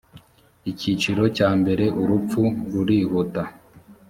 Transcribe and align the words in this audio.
icyiciro 0.71 1.23
cya 1.37 1.49
mbere 1.59 1.85
urupfu 2.01 2.41
rurihuta 2.71 3.43